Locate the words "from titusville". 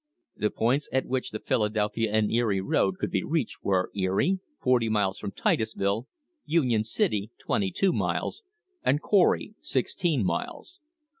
5.19-6.07